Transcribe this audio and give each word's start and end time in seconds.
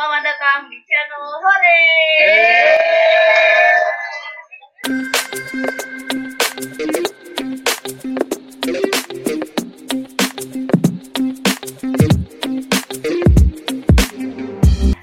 selamat 0.00 0.24
datang 0.24 0.60
di 0.72 0.80
channel 0.88 1.24
Hore. 1.44 1.84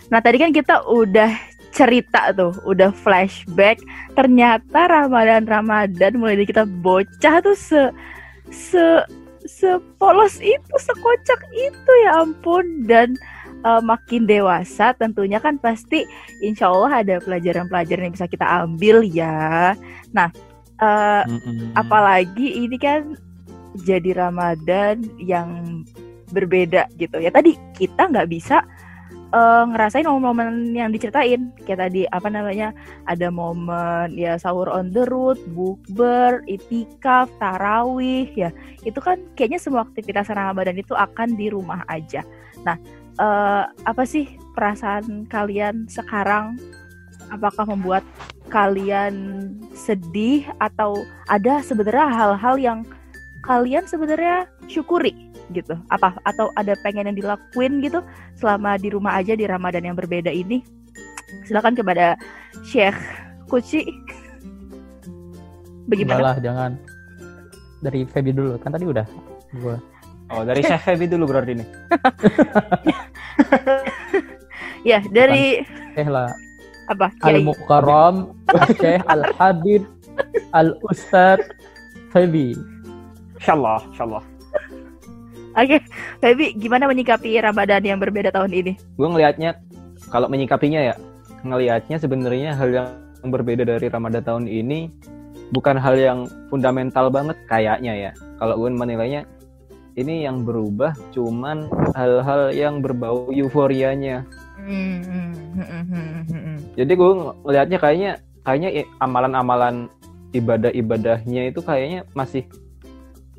Nah 0.10 0.18
tadi 0.18 0.38
kan 0.42 0.50
kita 0.50 0.82
udah 0.90 1.30
cerita 1.70 2.34
tuh, 2.34 2.58
udah 2.66 2.90
flashback. 2.90 3.78
Ternyata 4.18 4.90
Ramadan 4.90 5.46
Ramadan 5.46 6.18
mulai 6.18 6.42
dari 6.42 6.50
kita 6.50 6.66
bocah 6.66 7.46
tuh 7.46 7.54
se 7.54 7.94
se 8.50 9.06
sepolos 9.46 10.42
itu, 10.42 10.74
sekocak 10.82 11.46
itu 11.54 11.92
ya 12.02 12.26
ampun. 12.26 12.90
Dan 12.90 13.14
uh, 13.64 13.82
makin 13.82 14.28
dewasa 14.28 14.94
tentunya 14.94 15.42
kan 15.42 15.58
pasti 15.58 16.04
insya 16.44 16.70
Allah 16.70 17.02
ada 17.06 17.16
pelajaran-pelajaran 17.22 18.10
yang 18.10 18.16
bisa 18.16 18.28
kita 18.30 18.46
ambil 18.46 19.02
ya. 19.06 19.74
Nah, 20.14 20.30
uh, 20.82 21.24
apalagi 21.78 22.68
ini 22.68 22.78
kan 22.78 23.18
jadi 23.78 24.18
Ramadan 24.18 25.06
yang 25.22 25.82
berbeda 26.34 26.90
gitu 26.98 27.22
ya. 27.22 27.32
Tadi 27.32 27.56
kita 27.78 28.10
nggak 28.10 28.30
bisa 28.30 28.66
uh, 29.34 29.64
ngerasain 29.68 30.08
momen-momen 30.08 30.72
yang 30.76 30.92
diceritain 30.92 31.52
kayak 31.64 31.90
tadi 31.90 32.04
apa 32.10 32.28
namanya 32.32 32.72
ada 33.08 33.28
momen 33.28 34.16
ya 34.16 34.40
sahur 34.40 34.72
on 34.72 34.92
the 34.94 35.04
road, 35.08 35.40
bukber, 35.52 36.44
itikaf, 36.48 37.28
tarawih 37.42 38.30
ya 38.36 38.50
itu 38.84 39.00
kan 39.00 39.20
kayaknya 39.36 39.60
semua 39.60 39.84
aktivitas 39.84 40.32
Ramadan 40.32 40.78
itu 40.80 40.96
akan 40.96 41.36
di 41.36 41.52
rumah 41.52 41.84
aja. 41.92 42.24
Nah 42.64 42.78
uh, 43.20 43.68
apa 43.84 44.04
sih 44.08 44.28
perasaan 44.56 45.28
kalian 45.28 45.90
sekarang? 45.92 46.56
Apakah 47.28 47.68
membuat 47.68 48.08
kalian 48.48 49.52
sedih 49.76 50.48
atau 50.64 51.04
ada 51.28 51.60
sebenarnya 51.60 52.08
hal-hal 52.08 52.56
yang 52.56 52.80
kalian 53.44 53.84
sebenarnya 53.84 54.48
syukuri 54.72 55.27
gitu. 55.54 55.76
Apa 55.92 56.16
atau 56.28 56.52
ada 56.56 56.74
pengen 56.84 57.12
yang 57.12 57.18
dilakuin 57.18 57.80
gitu 57.84 58.04
selama 58.36 58.76
di 58.80 58.92
rumah 58.92 59.16
aja 59.20 59.34
di 59.36 59.46
Ramadan 59.48 59.84
yang 59.86 59.96
berbeda 59.98 60.32
ini? 60.32 60.64
Silakan 61.48 61.76
kepada 61.76 62.16
Syekh 62.64 62.96
Kuci. 63.48 63.84
Bagaimana? 65.88 66.34
Lah 66.34 66.38
jangan. 66.40 66.76
Dari 67.80 68.04
Feby 68.08 68.32
dulu. 68.36 68.60
Kan 68.60 68.76
tadi 68.76 68.86
udah 68.88 69.06
gua. 69.60 69.80
Oh 70.32 70.44
dari 70.44 70.60
Syekh 70.64 70.84
Feby 70.84 71.06
dulu 71.08 71.30
berarti 71.30 71.52
ini. 71.56 71.66
Ya 74.86 75.04
dari 75.12 75.68
Syekh 75.92 76.08
lah. 76.08 76.32
Apa? 76.88 77.12
Al 77.20 77.44
Mukarram 77.44 78.32
Syekh 78.80 79.04
Al 79.12 79.36
Habib 79.36 79.84
Al 80.56 80.80
Ustad 80.88 81.44
Feby 82.16 82.56
Insyaallah, 83.38 83.84
insyaallah. 83.92 84.24
Oke, 85.58 85.82
okay. 85.82 85.82
Baby, 86.22 86.54
gimana 86.54 86.86
menyikapi 86.86 87.34
Ramadan 87.42 87.82
yang 87.82 87.98
berbeda 87.98 88.30
tahun 88.30 88.54
ini? 88.54 88.78
Gue 88.94 89.10
ngelihatnya, 89.10 89.58
kalau 90.14 90.30
menyikapinya 90.30 90.94
ya, 90.94 90.96
ngelihatnya 91.42 91.98
sebenarnya 91.98 92.54
hal 92.54 92.70
yang 92.70 92.88
berbeda 93.26 93.66
dari 93.66 93.90
Ramadan 93.90 94.22
tahun 94.22 94.46
ini 94.46 94.94
bukan 95.50 95.82
hal 95.82 95.98
yang 95.98 96.30
fundamental 96.54 97.10
banget 97.10 97.42
kayaknya 97.50 97.94
ya. 97.98 98.12
Kalau 98.38 98.54
gue 98.62 98.70
menilainya, 98.70 99.26
ini 99.98 100.30
yang 100.30 100.46
berubah 100.46 100.94
cuman 101.18 101.66
hal-hal 101.98 102.54
yang 102.54 102.86
berbau 102.86 103.34
euforianya. 103.34 104.30
Jadi 106.78 106.92
gue 106.94 107.12
ngelihatnya 107.42 107.78
kayaknya 107.82 108.12
kayaknya 108.46 108.86
amalan-amalan 109.02 109.90
ibadah-ibadahnya 110.38 111.50
itu 111.50 111.66
kayaknya 111.66 112.06
masih 112.14 112.46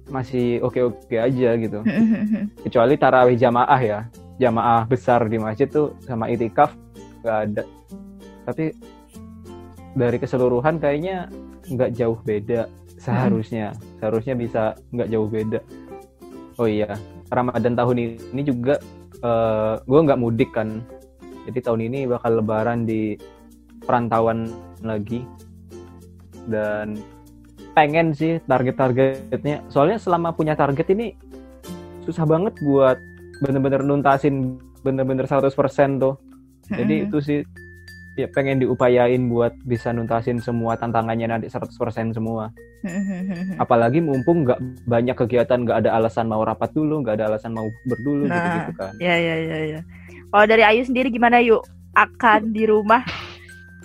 masih 0.09 0.61
oke-oke 0.65 1.17
aja 1.17 1.55
gitu. 1.57 1.81
Kecuali 2.65 2.95
tarawih 2.97 3.37
jamaah 3.37 3.81
ya, 3.81 3.99
jamaah 4.41 4.85
besar 4.89 5.29
di 5.29 5.37
masjid 5.41 5.69
tuh 5.69 5.95
sama 6.05 6.29
itikaf 6.33 6.73
nggak 7.23 7.39
ada. 7.49 7.63
Tapi 8.49 8.73
dari 9.93 10.17
keseluruhan 10.17 10.81
kayaknya 10.81 11.29
nggak 11.69 11.93
jauh 11.97 12.19
beda 12.25 12.67
seharusnya. 12.99 13.77
Seharusnya 14.01 14.35
bisa 14.35 14.63
nggak 14.93 15.09
jauh 15.13 15.29
beda. 15.29 15.61
Oh 16.59 16.67
iya, 16.67 16.99
Ramadan 17.31 17.79
tahun 17.79 17.97
ini 18.35 18.43
juga 18.43 18.83
uh, 19.23 19.79
eh, 19.79 19.87
gue 19.87 20.01
nggak 20.05 20.21
mudik 20.21 20.51
kan. 20.51 20.83
Jadi 21.49 21.59
tahun 21.65 21.81
ini 21.89 22.05
bakal 22.11 22.45
lebaran 22.45 22.85
di 22.85 23.17
perantauan 23.89 24.53
lagi 24.85 25.25
dan 26.45 27.01
pengen 27.79 28.11
sih 28.11 28.43
target-targetnya. 28.43 29.71
Soalnya 29.71 30.03
selama 30.03 30.35
punya 30.35 30.59
target 30.59 30.91
ini 30.91 31.15
susah 32.03 32.27
banget 32.27 32.59
buat 32.59 32.99
bener-bener 33.39 33.87
nuntasin 33.87 34.59
bener-bener 34.83 35.31
100% 35.31 35.47
tuh. 36.03 36.19
Jadi 36.67 37.07
itu 37.07 37.19
sih 37.23 37.41
ya 38.19 38.27
pengen 38.35 38.59
diupayain 38.59 39.31
buat 39.31 39.55
bisa 39.63 39.95
nuntasin 39.95 40.43
semua 40.43 40.75
tantangannya 40.75 41.31
nanti 41.31 41.47
100% 41.47 42.19
semua. 42.19 42.51
Apalagi 43.63 44.03
mumpung 44.03 44.43
nggak 44.43 44.59
banyak 44.91 45.15
kegiatan 45.15 45.63
nggak 45.63 45.87
ada 45.87 45.95
alasan 45.95 46.27
mau 46.27 46.43
rapat 46.43 46.75
dulu 46.75 47.07
nggak 47.07 47.15
ada 47.23 47.31
alasan 47.31 47.55
mau 47.55 47.71
berdulu 47.87 48.27
nah, 48.27 48.35
gitu, 48.35 48.59
gitu 48.59 48.73
kan. 48.75 48.93
ya 48.99 49.15
ya 49.15 49.35
ya 49.39 49.59
ya. 49.79 49.81
Kalau 50.35 50.45
dari 50.51 50.67
Ayu 50.67 50.83
sendiri 50.83 51.15
gimana 51.15 51.39
yuk 51.39 51.63
akan 51.95 52.51
di 52.51 52.67
rumah? 52.67 53.07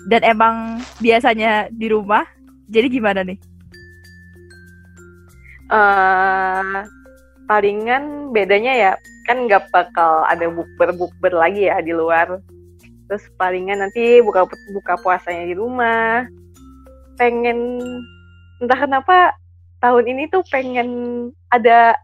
Dan 0.04 0.20
emang 0.20 0.82
biasanya 1.00 1.72
di 1.72 1.88
rumah? 1.88 2.26
Jadi 2.68 2.92
gimana 2.92 3.24
nih 3.24 3.53
uh, 5.70 6.84
palingan 7.44 8.32
bedanya 8.32 8.72
ya 8.72 8.92
kan 9.24 9.48
nggak 9.48 9.72
bakal 9.72 10.24
ada 10.28 10.48
bukber 10.52 10.92
bukber 10.92 11.32
lagi 11.32 11.68
ya 11.68 11.80
di 11.80 11.92
luar. 11.92 12.40
Terus 13.08 13.24
palingan 13.36 13.84
nanti 13.84 14.20
buka 14.24 14.48
buka 14.48 14.94
puasanya 15.00 15.48
di 15.48 15.54
rumah. 15.56 16.24
Pengen 17.20 17.80
entah 18.60 18.80
kenapa 18.80 19.32
tahun 19.80 20.04
ini 20.16 20.22
tuh 20.32 20.44
pengen 20.48 20.88
ada 21.52 21.96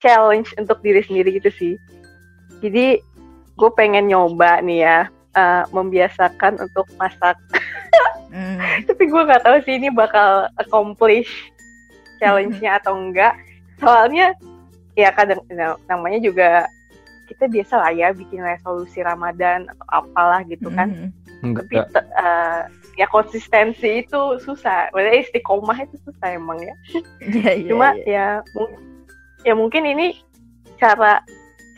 challenge 0.00 0.52
untuk 0.56 0.80
diri 0.80 1.04
sendiri 1.04 1.36
gitu 1.36 1.50
sih. 1.52 1.74
Jadi 2.64 3.00
gue 3.56 3.70
pengen 3.76 4.08
nyoba 4.08 4.64
nih 4.64 4.88
ya 4.88 4.98
uh, 5.36 5.64
membiasakan 5.72 6.60
untuk 6.60 6.88
masak. 6.96 7.36
Mm. 8.30 8.56
tapi 8.88 9.10
gue 9.10 9.22
nggak 9.26 9.42
tahu 9.44 9.58
sih 9.66 9.76
ini 9.76 9.90
bakal 9.92 10.46
accomplish 10.56 11.28
challenge-nya 12.20 12.78
atau 12.78 12.94
enggak. 12.94 13.34
Soalnya 13.80 14.36
ya 14.94 15.08
kadang 15.16 15.40
namanya 15.88 16.20
juga 16.20 16.68
kita 17.30 17.46
biasa 17.46 17.74
lah 17.78 17.92
ya 17.94 18.10
bikin 18.10 18.42
resolusi 18.42 19.00
Ramadan 19.00 19.70
atau 19.70 19.86
apalah 20.04 20.42
gitu 20.44 20.68
kan. 20.74 20.90
Mm-hmm. 21.40 21.56
tapi 21.56 21.80
uh, 22.20 22.68
ya 23.00 23.06
konsistensi 23.08 24.04
itu 24.04 24.20
susah. 24.44 24.92
Berarti 24.92 25.30
istiqomah 25.30 25.78
itu 25.88 25.96
susah 26.04 26.36
emang 26.36 26.60
ya. 26.60 26.74
Yeah, 27.24 27.54
yeah, 27.56 27.68
cuma 27.70 27.86
yeah. 28.04 28.42
ya 28.44 29.48
ya 29.48 29.52
mungkin 29.56 29.88
ini 29.88 30.20
cara 30.76 31.24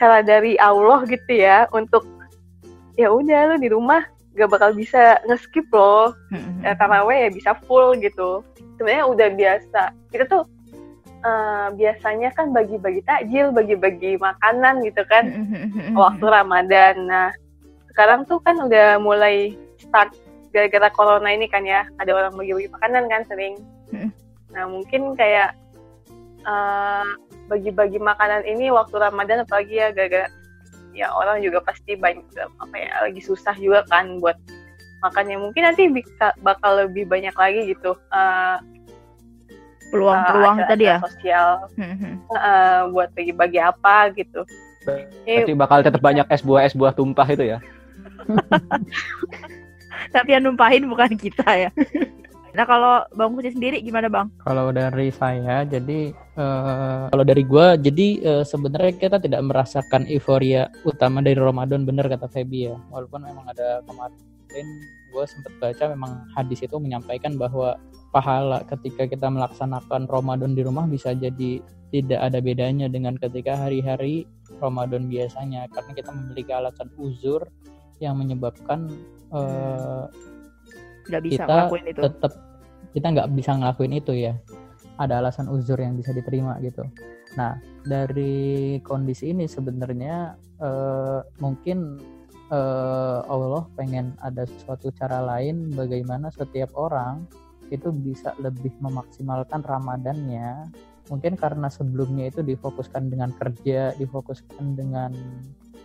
cara 0.02 0.24
dari 0.24 0.58
Allah 0.58 1.06
gitu 1.06 1.30
ya 1.30 1.70
untuk 1.70 2.02
ya 2.98 3.06
udah 3.12 3.54
lo 3.54 3.56
di 3.60 3.70
rumah 3.70 4.02
gak 4.34 4.50
bakal 4.50 4.72
bisa 4.74 5.20
ngeskip 5.28 5.68
loh. 5.70 6.16
Mm-hmm. 6.32 6.64
ya, 6.64 6.72
taraweh 6.80 7.28
ya 7.28 7.30
bisa 7.30 7.50
full 7.68 7.94
gitu 8.00 8.40
sebenarnya 8.82 9.06
udah 9.06 9.28
biasa. 9.38 9.82
Kita 10.10 10.24
tuh 10.26 10.42
uh, 11.22 11.70
biasanya 11.78 12.34
kan 12.34 12.50
bagi-bagi 12.50 13.06
takjil 13.06 13.54
bagi-bagi 13.54 14.18
makanan 14.18 14.82
gitu 14.82 15.06
kan. 15.06 15.30
Mm-hmm. 15.30 15.94
waktu 15.94 16.26
Ramadan. 16.26 17.06
Nah 17.06 17.30
sekarang 17.94 18.26
tuh 18.26 18.42
kan 18.42 18.58
udah 18.58 18.98
mulai 18.98 19.54
start 19.78 20.10
gara-gara 20.50 20.90
corona 20.90 21.30
ini 21.30 21.46
kan 21.46 21.62
ya. 21.62 21.86
Ada 22.02 22.10
orang 22.10 22.34
bagi-bagi 22.34 22.74
makanan 22.74 23.06
kan 23.06 23.22
sering. 23.30 23.54
Mm-hmm. 23.94 24.10
nah 24.52 24.68
mungkin 24.68 25.16
kayak 25.16 25.56
uh, 26.44 27.08
bagi-bagi 27.48 27.96
makanan 27.96 28.44
ini 28.44 28.68
waktu 28.68 29.00
Ramadan 29.00 29.48
apalagi 29.48 29.80
ya 29.80 29.88
gara-gara 29.96 30.28
ya 30.92 31.08
orang 31.08 31.40
juga 31.40 31.64
pasti 31.64 31.96
banyak 31.96 32.24
apa 32.36 32.76
ya 32.76 32.92
lagi 33.08 33.20
susah 33.24 33.56
juga 33.56 33.80
kan 33.88 34.20
buat 34.20 34.36
makannya. 35.02 35.36
Mungkin 35.42 35.62
nanti 35.66 35.90
bisa 35.90 36.32
bakal 36.40 36.86
lebih 36.86 37.10
banyak 37.10 37.34
lagi 37.34 37.74
gitu. 37.74 37.98
Uh, 38.14 38.62
peluang-peluang 39.92 40.56
uh, 40.64 40.66
tadi 40.66 40.84
ya? 40.88 40.98
sosial. 41.04 41.48
Uh, 42.32 42.88
buat 42.90 43.12
bagi-bagi 43.12 43.60
apa 43.60 44.08
gitu. 44.16 44.42
Berarti 44.82 45.52
bakal 45.54 45.84
tetap 45.84 46.02
banyak 46.02 46.26
es 46.32 46.42
buah 46.42 46.64
es 46.64 46.74
buah 46.74 46.96
tumpah 46.96 47.28
itu 47.28 47.44
ya? 47.54 47.58
Tapi 50.14 50.28
yang 50.34 50.48
numpahin 50.48 50.88
bukan 50.88 51.14
kita 51.14 51.68
ya. 51.68 51.70
Nah 52.52 52.68
kalau 52.68 53.00
Bang 53.16 53.32
Kuci 53.32 53.56
sendiri 53.56 53.80
gimana 53.80 54.12
Bang? 54.12 54.28
Kalau 54.44 54.68
dari 54.76 55.08
saya, 55.08 55.64
jadi 55.64 56.12
eh, 56.12 57.02
kalau 57.08 57.24
dari 57.24 57.42
gua, 57.48 57.80
jadi 57.80 58.08
eh, 58.20 58.44
sebenarnya 58.44 58.92
kita 59.00 59.16
tidak 59.16 59.40
merasakan 59.40 60.04
euforia 60.04 60.68
utama 60.84 61.24
dari 61.24 61.40
Ramadan, 61.40 61.88
bener 61.88 62.12
kata 62.12 62.28
Feby 62.28 62.68
ya. 62.68 62.76
Walaupun 62.92 63.24
memang 63.24 63.48
ada 63.48 63.80
kemarin 63.88 64.20
gue 65.12 65.24
sempat 65.28 65.52
baca 65.60 65.84
memang 65.92 66.24
hadis 66.32 66.64
itu 66.64 66.76
menyampaikan 66.80 67.36
bahwa 67.36 67.76
pahala 68.12 68.64
ketika 68.68 69.08
kita 69.08 69.28
melaksanakan 69.28 70.08
Ramadan 70.08 70.52
di 70.56 70.64
rumah 70.64 70.84
bisa 70.88 71.12
jadi 71.16 71.60
tidak 71.92 72.20
ada 72.24 72.40
bedanya 72.40 72.88
dengan 72.88 73.20
ketika 73.20 73.56
hari-hari 73.56 74.24
Ramadan 74.60 75.12
biasanya. 75.12 75.68
Karena 75.68 75.92
kita 75.92 76.10
memiliki 76.12 76.52
alasan 76.52 76.88
uzur 76.96 77.44
yang 78.00 78.16
menyebabkan 78.16 78.88
Nggak 81.02 81.22
bisa 81.28 81.42
kita 81.44 81.54
itu. 81.88 82.00
tetap 82.00 82.32
kita 82.92 83.06
nggak 83.12 83.28
bisa 83.36 83.50
ngelakuin 83.56 83.94
itu 83.96 84.12
ya. 84.16 84.34
Ada 84.96 85.20
alasan 85.24 85.52
uzur 85.52 85.76
yang 85.80 85.96
bisa 85.96 86.12
diterima 86.16 86.56
gitu. 86.64 86.84
Nah 87.36 87.60
dari 87.84 88.78
kondisi 88.84 89.32
ini 89.32 89.44
sebenarnya 89.44 90.36
eh, 90.60 91.20
mungkin 91.40 92.00
eh, 92.52 93.20
Allah 93.24 93.64
pengen 93.74 94.12
ada 94.20 94.44
suatu 94.44 94.92
cara 94.92 95.24
lain 95.24 95.72
bagaimana 95.72 96.28
setiap 96.28 96.76
orang 96.76 97.24
itu 97.72 97.88
bisa 97.88 98.36
lebih 98.36 98.76
memaksimalkan 98.84 99.64
Ramadannya 99.64 100.68
mungkin 101.08 101.34
karena 101.34 101.72
sebelumnya 101.72 102.28
itu 102.28 102.44
difokuskan 102.44 103.08
dengan 103.08 103.32
kerja 103.34 103.96
difokuskan 103.96 104.76
dengan 104.76 105.10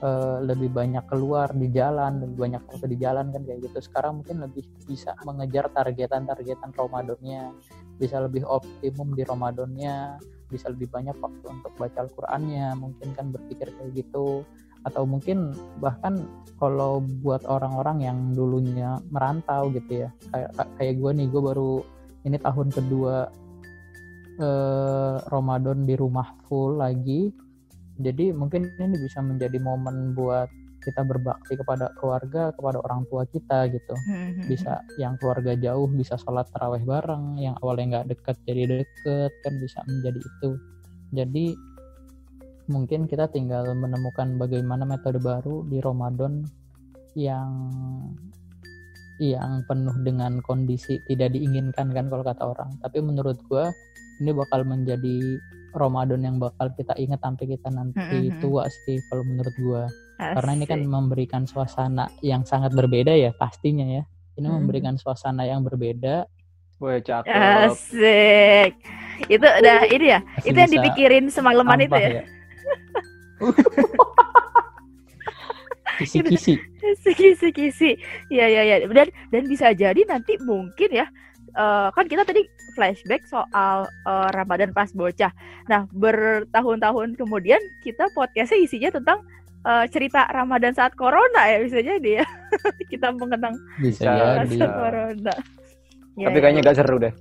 eh, 0.04 0.40
lebih 0.44 0.70
banyak 0.70 1.08
keluar 1.10 1.50
di 1.56 1.72
jalan, 1.74 2.22
lebih 2.22 2.38
banyak 2.38 2.62
waktu 2.70 2.86
di 2.94 2.98
jalan 3.02 3.34
kan 3.34 3.42
kayak 3.48 3.66
gitu. 3.66 3.80
Sekarang 3.82 4.22
mungkin 4.22 4.46
lebih 4.46 4.68
bisa 4.86 5.18
mengejar 5.26 5.74
targetan-targetan 5.74 6.70
Ramadannya, 6.70 7.50
bisa 7.98 8.22
lebih 8.22 8.46
optimum 8.46 9.18
di 9.18 9.26
Ramadannya, 9.26 10.22
bisa 10.54 10.70
lebih 10.70 10.88
banyak 10.94 11.18
waktu 11.18 11.46
untuk 11.50 11.74
baca 11.76 11.98
Al-Qur'annya, 12.06 12.78
mungkin 12.78 13.10
kan 13.18 13.34
berpikir 13.34 13.74
kayak 13.74 13.92
gitu. 14.06 14.46
Atau 14.88 15.04
mungkin 15.04 15.52
bahkan 15.84 16.24
kalau 16.58 17.04
buat 17.22 17.44
orang-orang 17.46 18.02
yang 18.02 18.18
dulunya 18.34 18.98
merantau 19.12 19.70
gitu 19.76 20.08
ya, 20.08 20.10
kayak 20.32 20.52
kayak 20.80 20.94
gue 20.98 21.12
nih, 21.22 21.28
gue 21.28 21.42
baru 21.44 21.74
ini 22.26 22.38
tahun 22.40 22.68
kedua 22.72 23.16
eh, 24.40 25.16
Ramadan 25.28 25.84
di 25.84 25.94
rumah 26.00 26.34
full 26.48 26.80
lagi. 26.80 27.30
Jadi 27.98 28.30
mungkin 28.32 28.70
ini 28.78 28.96
bisa 29.02 29.20
menjadi 29.26 29.58
momen 29.58 30.14
buat 30.14 30.50
kita 30.88 31.04
berbakti 31.04 31.60
kepada 31.60 31.92
keluarga 32.00 32.56
kepada 32.56 32.80
orang 32.80 33.04
tua 33.12 33.28
kita 33.28 33.68
gitu. 33.68 33.96
Hmm, 34.08 34.48
bisa 34.48 34.80
yang 34.96 35.20
keluarga 35.20 35.60
jauh 35.60 35.92
bisa 35.92 36.16
sholat 36.16 36.48
taraweh 36.56 36.80
bareng 36.88 37.36
yang 37.36 37.60
awalnya 37.60 38.00
nggak 38.00 38.16
deket 38.16 38.38
jadi 38.48 38.64
deket 38.80 39.32
kan 39.44 39.54
bisa 39.60 39.84
menjadi 39.84 40.20
itu. 40.24 40.50
Jadi 41.12 41.46
mungkin 42.68 43.08
kita 43.08 43.32
tinggal 43.32 43.68
menemukan 43.76 44.36
bagaimana 44.36 44.84
metode 44.84 45.20
baru 45.24 45.64
di 45.68 45.80
Ramadan 45.80 46.44
yang 47.16 47.50
yang 49.18 49.66
penuh 49.66 49.96
dengan 50.06 50.38
kondisi 50.46 51.02
tidak 51.10 51.34
diinginkan 51.34 51.90
kan 51.90 52.06
kalau 52.12 52.22
kata 52.22 52.44
orang 52.44 52.70
tapi 52.84 53.02
menurut 53.02 53.40
gua 53.50 53.74
ini 54.22 54.30
bakal 54.36 54.62
menjadi 54.62 55.42
Ramadan 55.74 56.22
yang 56.22 56.38
bakal 56.38 56.70
kita 56.78 56.94
ingat 57.02 57.22
sampai 57.26 57.46
kita 57.50 57.70
nanti 57.74 58.30
tua 58.44 58.70
sih 58.86 59.02
kalau 59.10 59.26
menurut 59.26 59.56
gua 59.58 59.84
karena 60.18 60.52
ini 60.54 60.66
kan 60.70 60.82
memberikan 60.86 61.44
suasana 61.50 62.10
yang 62.22 62.46
sangat 62.46 62.74
berbeda 62.78 63.14
ya 63.14 63.34
pastinya 63.34 63.86
ya 63.86 64.04
ini 64.38 64.46
Mm. 64.46 64.54
memberikan 64.62 64.96
suasana 65.02 65.50
yang 65.50 65.66
berbeda 65.66 66.30
Wah, 66.78 67.02
cakep. 67.02 67.26
Asik. 67.34 68.78
Itu 69.26 69.50
udah 69.50 69.90
ini 69.90 70.14
ya. 70.14 70.22
Masih 70.22 70.54
itu 70.54 70.58
yang 70.62 70.74
dipikirin 70.78 71.26
semalaman 71.34 71.82
itu 71.82 71.90
sampah 71.90 72.06
ya. 72.06 72.22
Kisi-kisi 75.98 76.56
Kisi-kisi. 77.04 77.98
Iya 78.32 78.46
iya 78.48 78.62
iya. 78.64 78.76
Dan 78.88 79.08
dan 79.34 79.44
bisa 79.50 79.74
jadi 79.76 79.98
nanti 80.08 80.40
mungkin 80.44 80.90
ya 80.94 81.06
eh, 81.58 81.88
kan 81.92 82.06
kita 82.08 82.24
tadi 82.24 82.46
flashback 82.78 83.26
soal 83.28 83.90
eh, 84.08 84.30
Ramadan 84.32 84.72
pas 84.72 84.90
bocah. 84.94 85.32
Nah, 85.68 85.90
bertahun-tahun 85.92 87.18
kemudian 87.18 87.60
kita 87.84 88.08
podcastnya 88.14 88.60
isinya 88.62 88.90
tentang 88.94 89.20
eh, 89.66 89.86
cerita 89.92 90.30
Ramadan 90.32 90.72
saat 90.72 90.94
corona 90.96 91.50
ya 91.50 91.58
bisa 91.66 91.82
jadi 91.82 92.24
ya. 92.24 92.26
kita 92.92 93.12
mengenang 93.12 93.56
bisa 93.82 94.06
jadi 94.06 94.32
masa 94.44 94.48
bisa. 94.48 94.68
corona. 94.72 95.36
Ya, 96.18 96.34
Tapi 96.34 96.38
ya. 96.40 96.42
kayaknya 96.42 96.62
gak 96.66 96.78
seru 96.82 96.98
deh. 96.98 97.14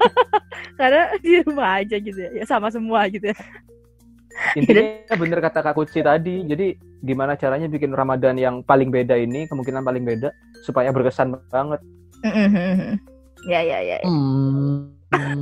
karena 0.80 1.02
di 1.24 1.40
rumah 1.44 1.80
aja 1.80 1.96
gitu 1.96 2.18
ya. 2.20 2.30
Ya 2.36 2.44
sama 2.44 2.68
semua 2.68 3.08
gitu 3.08 3.32
ya. 3.32 3.36
Intinya 4.58 5.14
bener 5.14 5.38
kata 5.40 5.60
Kak 5.62 5.74
Kuci 5.76 6.00
tadi. 6.02 6.44
Jadi 6.46 6.74
gimana 7.04 7.36
caranya 7.36 7.66
bikin 7.70 7.92
Ramadan 7.94 8.36
yang 8.36 8.62
paling 8.64 8.90
beda 8.90 9.16
ini, 9.16 9.46
kemungkinan 9.46 9.84
paling 9.84 10.04
beda 10.04 10.32
supaya 10.64 10.90
berkesan 10.90 11.36
banget. 11.48 11.80
ya 13.48 13.60
ya 13.64 13.78
ya. 13.80 13.96
hmm, 14.04 14.92
hmm. 15.16 15.39